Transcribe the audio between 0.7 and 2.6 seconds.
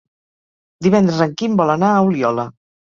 Divendres en Quim vol anar a Oliola.